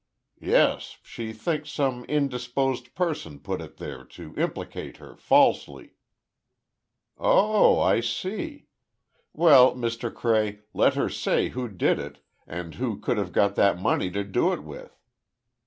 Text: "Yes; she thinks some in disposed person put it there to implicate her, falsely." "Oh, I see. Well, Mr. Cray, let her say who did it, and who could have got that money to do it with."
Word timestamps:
"Yes; 0.41 0.97
she 1.03 1.31
thinks 1.31 1.69
some 1.69 2.05
in 2.05 2.27
disposed 2.27 2.95
person 2.95 3.37
put 3.39 3.61
it 3.61 3.77
there 3.77 4.03
to 4.03 4.33
implicate 4.35 4.97
her, 4.97 5.15
falsely." 5.15 5.93
"Oh, 7.19 7.79
I 7.79 7.99
see. 7.99 8.65
Well, 9.31 9.75
Mr. 9.75 10.11
Cray, 10.11 10.61
let 10.73 10.95
her 10.95 11.07
say 11.07 11.49
who 11.49 11.69
did 11.69 11.99
it, 11.99 12.17
and 12.47 12.73
who 12.81 12.97
could 12.99 13.17
have 13.19 13.31
got 13.31 13.53
that 13.57 13.77
money 13.77 14.09
to 14.09 14.23
do 14.23 14.51
it 14.51 14.63
with." 14.63 14.99